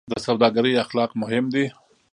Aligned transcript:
د 0.11 0.13
سوداګرۍ 0.25 0.73
اخلاق 0.83 1.11
مهم 1.21 1.45
دي 1.53 1.65